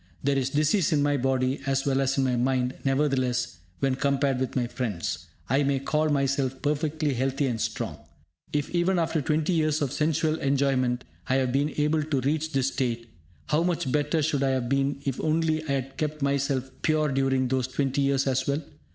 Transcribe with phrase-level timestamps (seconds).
[0.23, 4.39] There is disease in my body as well as in my mind; nevertheless, when compared
[4.39, 7.99] with my friends, I may call myself perfectly healthy and strong.
[8.51, 12.69] If even after twenty years of sensual enjoyment, I have been able to reach this
[12.69, 13.09] state,
[13.49, 17.47] how much better should I have been if only I had kept myself pure during
[17.49, 18.63] those twenty years as well?